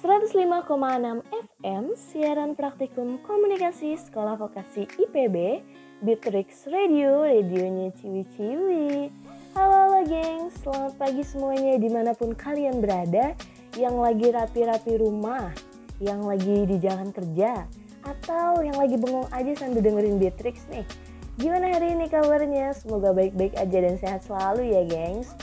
105,6 0.00 0.64
FM 1.28 1.92
siaran 1.92 2.56
praktikum 2.56 3.20
komunikasi 3.20 4.00
Sekolah 4.00 4.32
Vokasi 4.40 4.88
IPB 4.96 5.60
Bitrix 6.00 6.64
Radio, 6.72 7.20
radionya 7.20 7.92
ciwi-ciwi. 8.00 9.12
Halo 9.52 9.76
halo 9.76 10.00
geng, 10.08 10.48
selamat 10.64 10.96
pagi 10.96 11.20
semuanya 11.20 11.76
di 11.76 11.92
mana 11.92 12.16
pun 12.16 12.32
kalian 12.32 12.80
berada. 12.80 13.36
Yang 13.76 13.96
lagi 14.00 14.26
rapi-rapi 14.32 14.92
rumah, 15.04 15.52
yang 16.00 16.24
lagi 16.24 16.64
di 16.64 16.80
jalan 16.80 17.12
kerja 17.12 17.68
Atau 18.00 18.64
yang 18.64 18.80
lagi 18.80 18.96
bengong 18.96 19.28
aja 19.28 19.52
sambil 19.52 19.84
dengerin 19.84 20.16
Bitrix 20.16 20.64
nih. 20.72 20.88
Gimana 21.36 21.76
hari 21.76 21.92
ini 21.92 22.08
kabarnya? 22.08 22.72
Semoga 22.72 23.12
baik-baik 23.12 23.52
aja 23.52 23.78
dan 23.84 24.00
sehat 24.00 24.24
selalu 24.24 24.64
ya 24.64 24.80
gengs 24.88 25.36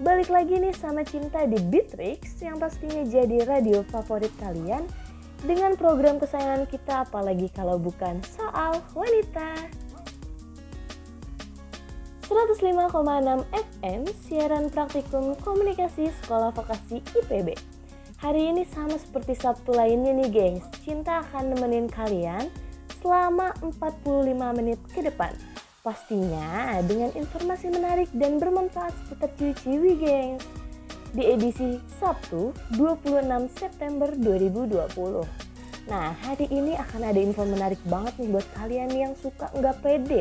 Balik 0.00 0.32
lagi 0.32 0.56
nih 0.56 0.72
sama 0.72 1.04
Cinta 1.04 1.44
di 1.44 1.60
Bitrix 1.60 2.40
yang 2.40 2.56
pastinya 2.56 3.04
jadi 3.04 3.44
radio 3.44 3.84
favorit 3.84 4.32
kalian 4.40 4.88
dengan 5.44 5.76
program 5.76 6.16
kesayangan 6.16 6.64
kita 6.72 7.04
apalagi 7.04 7.52
kalau 7.52 7.76
bukan 7.76 8.16
soal 8.32 8.80
wanita. 8.96 9.68
105,6 12.32 13.44
FM 13.52 14.00
siaran 14.24 14.72
praktikum 14.72 15.36
komunikasi 15.44 16.08
Sekolah 16.24 16.48
Vokasi 16.56 17.04
IPB. 17.04 17.52
Hari 18.24 18.56
ini 18.56 18.64
sama 18.72 18.96
seperti 18.96 19.36
Sabtu 19.36 19.76
lainnya 19.76 20.16
nih 20.16 20.32
gengs, 20.32 20.64
Cinta 20.80 21.28
akan 21.28 21.52
nemenin 21.52 21.92
kalian 21.92 22.48
selama 23.04 23.52
45 23.60 24.56
menit 24.56 24.80
ke 24.96 25.04
depan 25.04 25.36
Pastinya 25.80 26.76
dengan 26.84 27.08
informasi 27.16 27.72
menarik 27.72 28.12
dan 28.12 28.36
bermanfaat 28.36 28.92
seputar 29.00 29.32
ciwi-ciwi 29.40 29.92
gengs. 29.96 30.44
Di 31.16 31.24
edisi 31.24 31.80
Sabtu 31.96 32.52
26 32.76 33.24
September 33.56 34.12
2020. 34.12 35.24
Nah 35.88 36.12
hari 36.20 36.52
ini 36.52 36.76
akan 36.76 37.00
ada 37.00 37.16
info 37.16 37.48
menarik 37.48 37.80
banget 37.88 38.12
nih 38.20 38.28
buat 38.28 38.46
kalian 38.60 38.92
yang 38.92 39.12
suka 39.16 39.48
nggak 39.56 39.80
pede. 39.80 40.20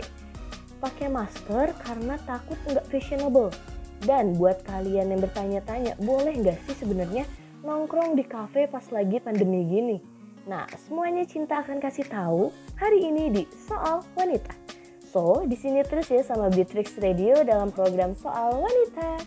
Pakai 0.79 1.11
masker 1.11 1.75
karena 1.83 2.15
takut 2.23 2.55
nggak 2.63 2.87
fashionable. 2.87 3.51
Dan 3.99 4.39
buat 4.39 4.63
kalian 4.63 5.11
yang 5.11 5.19
bertanya-tanya, 5.19 5.99
boleh 5.99 6.39
nggak 6.39 6.55
sih 6.71 6.87
sebenarnya 6.87 7.27
nongkrong 7.67 8.15
di 8.15 8.23
cafe 8.23 8.63
pas 8.71 8.87
lagi 8.95 9.19
pandemi 9.19 9.67
gini? 9.67 9.99
Nah, 10.47 10.63
semuanya 10.87 11.27
cinta 11.27 11.59
akan 11.59 11.83
kasih 11.83 12.07
tahu 12.07 12.47
hari 12.79 13.11
ini 13.11 13.27
di 13.27 13.43
Soal 13.67 14.07
Wanita. 14.15 14.78
So, 15.09 15.41
di 15.41 15.57
sini 15.57 15.81
terus 15.81 16.05
ya 16.13 16.21
sama 16.21 16.53
Beatrix 16.53 16.93
Radio 17.01 17.41
dalam 17.41 17.73
program 17.73 18.13
Soal 18.13 18.61
Wanita. 18.61 19.17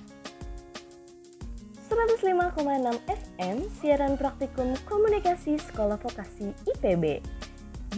105,6 1.91 3.03
FM, 3.11 3.57
siaran 3.83 4.15
praktikum 4.15 4.79
komunikasi 4.87 5.59
Sekolah 5.59 5.99
Vokasi 5.99 6.55
IPB. 6.71 7.19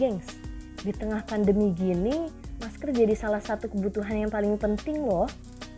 Gengs, 0.01 0.33
di 0.81 0.89
tengah 0.97 1.21
pandemi 1.29 1.69
gini, 1.77 2.25
masker 2.57 2.89
jadi 2.89 3.13
salah 3.13 3.39
satu 3.39 3.69
kebutuhan 3.69 4.25
yang 4.25 4.33
paling 4.33 4.57
penting 4.57 5.05
loh. 5.05 5.29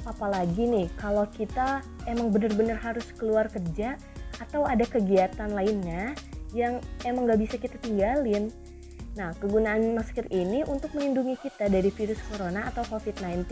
Apalagi 0.08 0.64
nih, 0.64 0.88
kalau 0.96 1.28
kita 1.28 1.84
emang 2.08 2.32
bener-bener 2.32 2.80
harus 2.80 3.04
keluar 3.20 3.52
kerja 3.52 4.00
atau 4.40 4.64
ada 4.64 4.88
kegiatan 4.88 5.52
lainnya 5.52 6.16
yang 6.56 6.80
emang 7.04 7.28
gak 7.28 7.44
bisa 7.44 7.56
kita 7.60 7.76
tinggalin. 7.84 8.48
Nah, 9.18 9.34
kegunaan 9.42 9.98
masker 9.98 10.30
ini 10.30 10.62
untuk 10.70 10.94
melindungi 10.94 11.42
kita 11.42 11.68
dari 11.74 11.90
virus 11.90 12.22
corona 12.30 12.70
atau 12.70 12.86
COVID-19. 12.86 13.50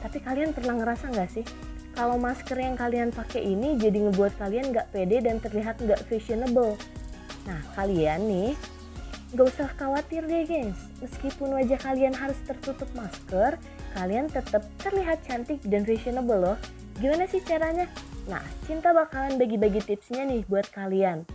Tapi 0.00 0.18
kalian 0.24 0.56
pernah 0.56 0.80
ngerasa 0.80 1.12
nggak 1.12 1.30
sih? 1.30 1.44
Kalau 1.92 2.16
masker 2.16 2.56
yang 2.56 2.80
kalian 2.80 3.12
pakai 3.12 3.44
ini 3.44 3.76
jadi 3.76 4.08
ngebuat 4.08 4.40
kalian 4.40 4.72
nggak 4.72 4.88
pede 4.88 5.20
dan 5.20 5.36
terlihat 5.36 5.76
nggak 5.84 6.00
fashionable. 6.08 6.80
Nah, 7.44 7.60
kalian 7.76 8.24
nih 8.24 8.50
nggak 9.36 9.46
usah 9.52 9.68
khawatir 9.76 10.24
deh 10.24 10.48
gengs. 10.48 10.80
Meskipun 11.04 11.60
wajah 11.60 11.76
kalian 11.76 12.16
harus 12.16 12.40
tertutup 12.48 12.88
masker, 12.96 13.60
kalian 13.92 14.32
tetap 14.32 14.64
terlihat 14.80 15.20
cantik 15.28 15.60
dan 15.68 15.84
fashionable 15.84 16.40
loh. 16.40 16.58
Gimana 16.96 17.28
sih 17.28 17.44
caranya? 17.44 17.84
Nah, 18.32 18.40
Cinta 18.64 18.94
bakalan 18.94 19.34
bagi-bagi 19.36 19.82
tipsnya 19.82 20.24
nih 20.24 20.46
buat 20.46 20.70
kalian. 20.72 21.26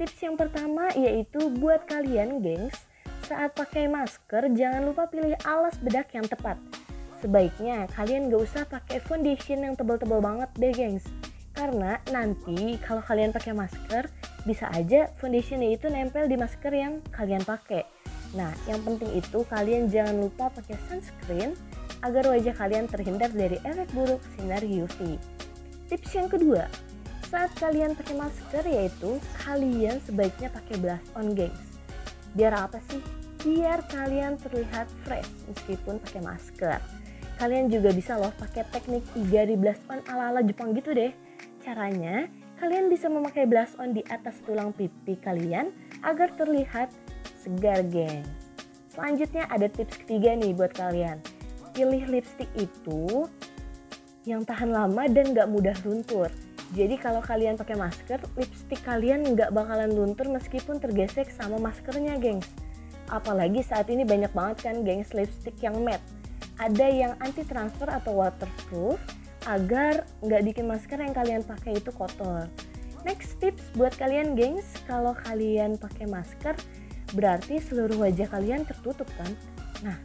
Tips 0.00 0.16
yang 0.24 0.40
pertama 0.40 0.88
yaitu 0.96 1.52
buat 1.52 1.84
kalian 1.84 2.40
gengs, 2.40 2.88
saat 3.30 3.54
pakai 3.54 3.86
masker 3.86 4.50
jangan 4.58 4.90
lupa 4.90 5.06
pilih 5.06 5.38
alas 5.46 5.78
bedak 5.78 6.10
yang 6.10 6.26
tepat. 6.26 6.58
Sebaiknya 7.22 7.86
kalian 7.94 8.26
gak 8.26 8.42
usah 8.42 8.66
pakai 8.66 8.98
foundation 9.06 9.62
yang 9.62 9.78
tebal-tebal 9.78 10.18
banget 10.18 10.50
deh 10.58 10.74
gengs. 10.74 11.06
Karena 11.54 12.02
nanti 12.10 12.74
kalau 12.82 12.98
kalian 13.06 13.30
pakai 13.30 13.54
masker, 13.54 14.10
bisa 14.42 14.66
aja 14.74 15.14
foundationnya 15.22 15.78
itu 15.78 15.86
nempel 15.86 16.26
di 16.26 16.34
masker 16.34 16.74
yang 16.74 16.98
kalian 17.14 17.46
pakai. 17.46 17.86
Nah, 18.34 18.50
yang 18.66 18.82
penting 18.82 19.14
itu 19.14 19.46
kalian 19.46 19.86
jangan 19.86 20.26
lupa 20.26 20.50
pakai 20.50 20.74
sunscreen 20.90 21.54
agar 22.02 22.26
wajah 22.34 22.54
kalian 22.58 22.90
terhindar 22.90 23.30
dari 23.30 23.62
efek 23.62 23.94
buruk 23.94 24.18
sinar 24.34 24.64
UV. 24.66 25.20
Tips 25.86 26.10
yang 26.18 26.26
kedua, 26.26 26.66
saat 27.30 27.54
kalian 27.62 27.94
pakai 27.94 28.18
masker 28.18 28.64
yaitu 28.66 29.22
kalian 29.46 30.02
sebaiknya 30.02 30.50
pakai 30.50 30.74
blush 30.82 31.06
on 31.14 31.30
gengs. 31.38 31.78
Biar 32.34 32.54
apa 32.54 32.82
sih? 32.90 33.19
Biar 33.40 33.80
kalian 33.88 34.36
terlihat 34.36 34.84
fresh 35.04 35.28
meskipun 35.48 35.96
pakai 36.04 36.20
masker. 36.20 36.80
Kalian 37.40 37.72
juga 37.72 37.88
bisa 37.96 38.20
loh 38.20 38.32
pakai 38.36 38.68
teknik 38.68 39.00
igari 39.16 39.56
blush 39.56 39.80
on 39.88 40.04
ala-ala 40.12 40.44
Jepang 40.44 40.76
gitu 40.76 40.92
deh. 40.92 41.08
Caranya, 41.64 42.28
kalian 42.60 42.92
bisa 42.92 43.08
memakai 43.08 43.48
blush 43.48 43.72
on 43.80 43.96
di 43.96 44.04
atas 44.12 44.36
tulang 44.44 44.76
pipi 44.76 45.16
kalian 45.16 45.72
agar 46.04 46.28
terlihat 46.36 46.92
segar 47.40 47.80
geng. 47.88 48.28
Selanjutnya 48.92 49.48
ada 49.48 49.72
tips 49.72 50.04
ketiga 50.04 50.36
nih 50.36 50.52
buat 50.52 50.76
kalian. 50.76 51.16
Pilih 51.72 52.12
lipstick 52.12 52.50
itu 52.60 53.24
yang 54.28 54.44
tahan 54.44 54.68
lama 54.68 55.08
dan 55.08 55.32
gak 55.32 55.48
mudah 55.48 55.72
luntur 55.80 56.28
jadi 56.70 56.94
kalau 57.02 57.18
kalian 57.18 57.58
pakai 57.58 57.74
masker, 57.74 58.22
lipstick 58.38 58.78
kalian 58.86 59.34
nggak 59.34 59.50
bakalan 59.50 59.90
luntur 59.90 60.30
meskipun 60.30 60.78
tergesek 60.78 61.26
sama 61.34 61.58
maskernya, 61.58 62.14
gengs. 62.22 62.46
Apalagi 63.10 63.66
saat 63.66 63.90
ini 63.90 64.06
banyak 64.06 64.30
banget 64.30 64.70
kan, 64.70 64.86
gengs, 64.86 65.10
lipstick 65.10 65.58
yang 65.60 65.82
matte. 65.82 66.06
Ada 66.62 66.86
yang 66.86 67.12
anti 67.18 67.42
transfer 67.42 67.90
atau 67.90 68.22
waterproof 68.22 69.02
agar 69.50 70.06
nggak 70.22 70.42
bikin 70.52 70.70
masker 70.70 71.00
yang 71.00 71.10
kalian 71.16 71.42
pakai 71.42 71.80
itu 71.82 71.90
kotor. 71.90 72.46
Next 73.02 73.40
tips 73.40 73.64
buat 73.74 73.96
kalian, 73.96 74.36
gengs, 74.36 74.68
kalau 74.84 75.16
kalian 75.24 75.80
pakai 75.80 76.04
masker, 76.04 76.52
berarti 77.16 77.58
seluruh 77.58 77.96
wajah 78.06 78.28
kalian 78.28 78.68
tertutup 78.68 79.08
kan? 79.16 79.32
Nah, 79.80 79.96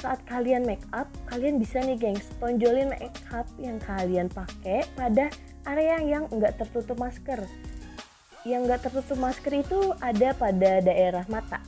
saat 0.00 0.24
kalian 0.24 0.64
make 0.64 0.82
up, 0.96 1.06
kalian 1.28 1.60
bisa 1.60 1.84
nih 1.84 2.00
gengs, 2.00 2.24
tonjolin 2.40 2.88
make 2.96 3.20
up 3.36 3.44
yang 3.60 3.76
kalian 3.84 4.32
pakai 4.32 4.88
pada 4.96 5.28
area 5.68 6.00
yang 6.00 6.24
nggak 6.32 6.56
tertutup 6.56 6.96
masker. 6.96 7.44
Yang 8.48 8.60
nggak 8.64 8.80
tertutup 8.88 9.20
masker 9.20 9.52
itu 9.60 9.92
ada 10.00 10.32
pada 10.32 10.80
daerah 10.80 11.28
mata. 11.28 11.60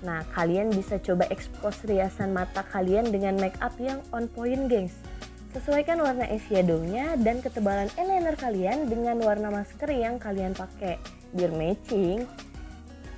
Nah, 0.00 0.24
kalian 0.32 0.72
bisa 0.72 0.96
coba 0.96 1.28
expose 1.28 1.84
riasan 1.84 2.32
mata 2.32 2.64
kalian 2.72 3.12
dengan 3.12 3.36
make 3.36 3.56
up 3.60 3.76
yang 3.76 4.00
on 4.16 4.26
point, 4.32 4.68
gengs. 4.68 4.96
Sesuaikan 5.50 6.00
warna 6.00 6.24
eyeshadow-nya 6.30 7.20
dan 7.20 7.42
ketebalan 7.42 7.90
eyeliner 7.98 8.38
kalian 8.38 8.86
dengan 8.86 9.18
warna 9.20 9.50
masker 9.50 9.90
yang 9.92 10.16
kalian 10.16 10.56
pakai, 10.56 10.96
biar 11.36 11.52
matching. 11.52 12.24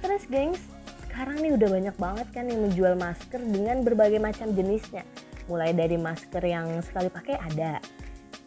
Terus, 0.03 0.27
gengs, 0.27 0.59
sekarang 1.07 1.45
nih 1.45 1.55
udah 1.55 1.69
banyak 1.69 1.97
banget 2.01 2.29
kan 2.33 2.49
yang 2.49 2.65
menjual 2.67 2.97
masker 2.97 3.39
dengan 3.39 3.85
berbagai 3.85 4.19
macam 4.19 4.51
jenisnya. 4.57 5.05
Mulai 5.47 5.77
dari 5.77 6.01
masker 6.01 6.41
yang 6.41 6.81
sekali 6.81 7.13
pakai 7.13 7.37
ada, 7.37 7.79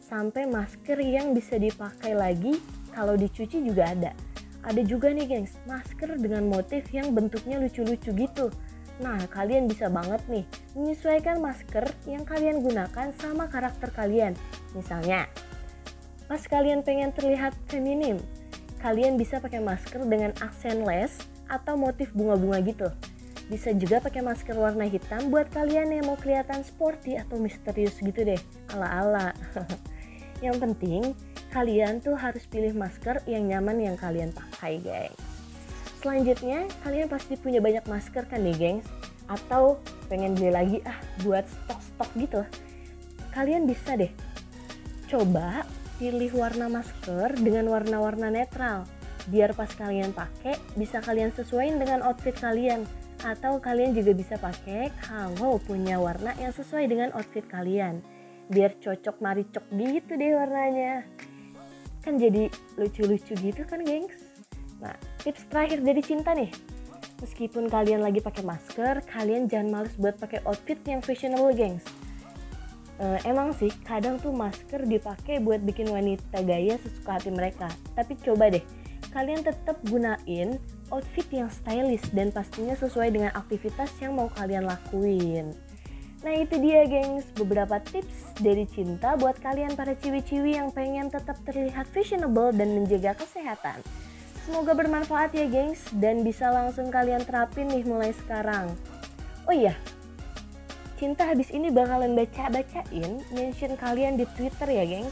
sampai 0.01 0.49
masker 0.49 0.97
yang 0.99 1.37
bisa 1.37 1.61
dipakai 1.61 2.17
lagi 2.17 2.57
kalau 2.89 3.13
dicuci 3.13 3.61
juga 3.61 3.93
ada. 3.93 4.24
Ada 4.65 4.81
juga 4.81 5.13
nih 5.13 5.29
gengs, 5.29 5.53
masker 5.69 6.17
dengan 6.17 6.49
motif 6.49 6.89
yang 6.89 7.13
bentuknya 7.13 7.61
lucu-lucu 7.61 8.09
gitu. 8.09 8.49
Nah, 8.97 9.21
kalian 9.29 9.69
bisa 9.69 9.91
banget 9.91 10.25
nih 10.25 10.45
menyesuaikan 10.73 11.37
masker 11.37 11.85
yang 12.09 12.25
kalian 12.25 12.65
gunakan 12.65 13.13
sama 13.21 13.45
karakter 13.45 13.93
kalian. 13.93 14.33
Misalnya, 14.73 15.29
pas 16.25 16.41
kalian 16.41 16.81
pengen 16.81 17.13
terlihat 17.13 17.53
feminim, 17.69 18.17
kalian 18.81 19.21
bisa 19.21 19.37
pakai 19.37 19.61
masker 19.61 20.01
dengan 20.09 20.33
aksen 20.41 20.81
les 20.81 21.13
atau 21.45 21.77
motif 21.77 22.09
bunga-bunga 22.17 22.57
gitu. 22.65 22.89
Bisa 23.45 23.69
juga 23.77 24.01
pakai 24.01 24.25
masker 24.25 24.57
warna 24.57 24.89
hitam 24.89 25.29
buat 25.29 25.53
kalian 25.53 25.93
yang 25.93 26.09
mau 26.09 26.17
kelihatan 26.17 26.65
sporty 26.65 27.21
atau 27.21 27.37
misterius 27.37 28.01
gitu 28.01 28.25
deh, 28.25 28.41
ala-ala. 28.73 29.37
Yang 30.45 30.57
penting 30.65 31.01
kalian 31.55 32.03
tuh 32.03 32.19
harus 32.19 32.43
pilih 32.51 32.75
masker 32.75 33.23
yang 33.23 33.47
nyaman 33.47 33.79
yang 33.79 33.95
kalian 33.95 34.35
pakai, 34.35 34.83
guys. 34.83 35.15
Selanjutnya, 36.03 36.67
kalian 36.83 37.07
pasti 37.07 37.39
punya 37.39 37.63
banyak 37.63 37.87
masker 37.87 38.27
kan 38.27 38.43
nih, 38.43 38.59
gengs? 38.59 38.87
Atau 39.31 39.79
pengen 40.11 40.35
beli 40.35 40.51
lagi 40.51 40.77
ah 40.83 40.99
buat 41.23 41.47
stok-stok 41.47 42.11
gitu. 42.19 42.41
Kalian 43.31 43.63
bisa 43.63 43.95
deh 43.95 44.11
coba 45.05 45.63
pilih 46.01 46.33
warna 46.35 46.67
masker 46.67 47.37
dengan 47.39 47.69
warna-warna 47.71 48.33
netral. 48.33 48.83
biar 49.25 49.57
pas 49.57 49.65
kalian 49.73 50.13
pakai 50.13 50.53
bisa 50.77 51.01
kalian 51.01 51.33
sesuaiin 51.33 51.81
dengan 51.81 52.05
outfit 52.05 52.37
kalian 52.37 52.85
atau 53.25 53.57
kalian 53.57 53.97
juga 53.97 54.13
bisa 54.13 54.37
pakai 54.37 54.93
kalau 55.01 55.57
punya 55.57 55.97
warna 55.97 56.37
yang 56.37 56.53
sesuai 56.53 56.85
dengan 56.85 57.09
outfit 57.17 57.41
kalian 57.49 58.05
biar 58.53 58.77
cocok 58.77 59.17
maricok 59.17 59.65
gitu 59.73 60.13
deh 60.13 60.29
warnanya 60.37 61.09
kan 62.05 62.21
jadi 62.21 62.53
lucu-lucu 62.77 63.33
gitu 63.33 63.61
kan 63.65 63.81
gengs 63.81 64.29
nah 64.77 64.93
tips 65.25 65.49
terakhir 65.49 65.81
dari 65.81 66.05
cinta 66.05 66.37
nih 66.37 66.53
meskipun 67.19 67.65
kalian 67.65 68.05
lagi 68.05 68.21
pakai 68.21 68.45
masker 68.45 69.01
kalian 69.09 69.49
jangan 69.49 69.67
males 69.73 69.95
buat 69.97 70.15
pakai 70.21 70.45
outfit 70.45 70.77
yang 70.85 71.01
fashionable 71.01 71.51
gengs 71.51 71.83
Uh, 72.95 73.19
emang 73.27 73.51
sih 73.51 73.67
kadang 73.83 74.15
tuh 74.23 74.31
masker 74.31 74.87
dipakai 74.87 75.43
buat 75.43 75.59
bikin 75.67 75.91
wanita 75.91 76.39
gaya 76.47 76.79
sesuka 76.79 77.19
hati 77.19 77.27
mereka. 77.27 77.67
Tapi 77.91 78.15
coba 78.23 78.47
deh, 78.47 78.63
kalian 79.11 79.43
tetap 79.43 79.75
gunain 79.91 80.55
outfit 80.95 81.27
yang 81.27 81.51
stylish 81.51 82.07
dan 82.15 82.31
pastinya 82.31 82.71
sesuai 82.71 83.11
dengan 83.11 83.35
aktivitas 83.35 83.91
yang 83.99 84.15
mau 84.15 84.31
kalian 84.39 84.63
lakuin. 84.63 85.51
Nah 86.23 86.35
itu 86.37 86.55
dia 86.61 86.85
gengs, 86.87 87.27
beberapa 87.35 87.81
tips 87.81 88.37
dari 88.39 88.63
cinta 88.69 89.17
buat 89.19 89.35
kalian 89.41 89.75
para 89.75 89.97
ciwi-ciwi 89.97 90.55
yang 90.55 90.69
pengen 90.71 91.11
tetap 91.11 91.35
terlihat 91.43 91.89
fashionable 91.91 92.53
dan 92.55 92.71
menjaga 92.77 93.17
kesehatan. 93.19 93.83
Semoga 94.45 94.77
bermanfaat 94.77 95.33
ya 95.33 95.49
gengs 95.49 95.89
dan 95.97 96.21
bisa 96.21 96.53
langsung 96.53 96.93
kalian 96.93 97.25
terapin 97.25 97.67
nih 97.67 97.83
mulai 97.83 98.13
sekarang. 98.13 98.69
Oh 99.45 99.53
iya, 99.53 99.77
Cinta 100.95 101.27
habis 101.27 101.51
ini 101.51 101.67
bakalan 101.67 102.15
baca-bacain 102.15 103.19
mention 103.35 103.75
kalian 103.75 104.15
di 104.15 104.23
Twitter 104.39 104.71
ya, 104.71 104.87
gengs. 104.87 105.11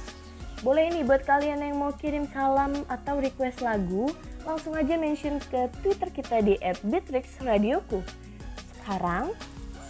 Boleh 0.63 0.87
nih 0.95 1.03
buat 1.03 1.27
kalian 1.27 1.59
yang 1.59 1.75
mau 1.75 1.91
kirim 1.91 2.23
salam 2.31 2.71
atau 2.87 3.19
request 3.19 3.59
lagu, 3.59 4.07
langsung 4.47 4.79
aja 4.79 4.95
mention 4.95 5.43
ke 5.51 5.67
Twitter 5.83 6.07
kita 6.07 6.39
di 6.39 6.55
@bitrixradioku. 6.87 7.99
Sekarang, 8.79 9.35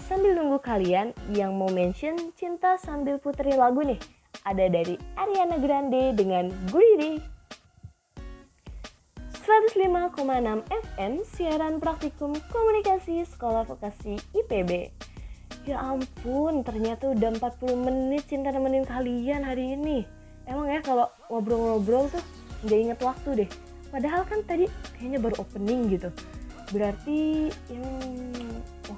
sambil 0.03 0.35
nunggu 0.35 0.59
kalian 0.59 1.15
yang 1.31 1.55
mau 1.55 1.71
mention 1.71 2.35
cinta 2.35 2.75
sambil 2.75 3.15
putri 3.17 3.55
lagu 3.55 3.81
nih, 3.81 3.99
ada 4.43 4.67
dari 4.67 4.99
Ariana 5.15 5.57
Grande 5.57 6.11
dengan 6.11 6.51
Greedy. 6.67 7.23
105,6 9.43 10.23
FM 10.71 11.13
siaran 11.27 11.75
praktikum 11.79 12.31
komunikasi 12.51 13.27
Sekolah 13.27 13.67
Vokasi 13.67 14.15
IPB. 14.31 14.91
Ya 15.67 15.79
ampun, 15.79 16.63
ternyata 16.63 17.11
udah 17.11 17.39
40 17.39 17.75
menit 17.75 18.27
cinta 18.27 18.51
nemenin 18.51 18.87
kalian 18.87 19.43
hari 19.43 19.75
ini. 19.75 20.03
Emang 20.43 20.67
ya 20.67 20.83
kalau 20.83 21.07
ngobrol-ngobrol 21.31 22.11
tuh 22.11 22.23
nggak 22.67 22.79
inget 22.79 22.99
waktu 22.99 23.29
deh. 23.43 23.49
Padahal 23.91 24.27
kan 24.27 24.43
tadi 24.43 24.67
kayaknya 24.95 25.19
baru 25.23 25.35
opening 25.43 25.91
gitu. 25.91 26.09
Berarti 26.71 27.51
yang 27.71 27.87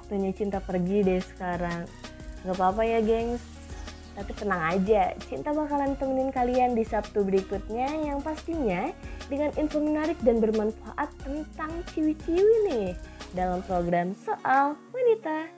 waktunya 0.06 0.30
cinta 0.30 0.62
pergi 0.62 1.02
deh 1.02 1.18
sekarang. 1.18 1.82
Gak 2.46 2.54
apa-apa 2.54 2.86
ya 2.86 3.02
gengs. 3.02 3.42
Tapi 4.14 4.32
tenang 4.38 4.62
aja, 4.78 5.12
cinta 5.26 5.50
bakalan 5.50 5.98
temenin 5.98 6.30
kalian 6.30 6.78
di 6.78 6.86
Sabtu 6.86 7.26
berikutnya 7.26 7.90
yang 8.06 8.22
pastinya 8.22 8.88
dengan 9.26 9.50
info 9.58 9.82
menarik 9.82 10.14
dan 10.22 10.38
bermanfaat 10.38 11.10
tentang 11.26 11.68
ciwi-ciwi 11.90 12.56
nih 12.70 12.88
dalam 13.34 13.60
program 13.66 14.14
Soal 14.14 14.78
Wanita. 14.94 15.50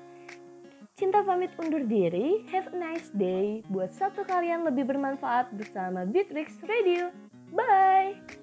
Cinta 0.96 1.22
pamit 1.22 1.52
undur 1.60 1.84
diri. 1.84 2.42
Have 2.50 2.72
a 2.72 2.78
nice 2.80 3.12
day. 3.14 3.62
Buat 3.68 3.94
satu 3.94 4.24
kalian 4.24 4.64
lebih 4.64 4.88
bermanfaat 4.90 5.52
bersama 5.54 6.08
Bitrix 6.08 6.58
Radio. 6.64 7.12
Bye! 7.52 8.37